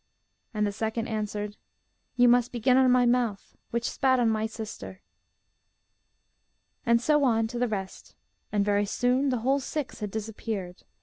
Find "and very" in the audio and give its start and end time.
8.51-8.87